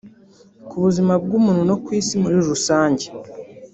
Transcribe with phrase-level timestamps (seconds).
[0.67, 3.05] ku buzima bw’umuntu no ku isi muri rusange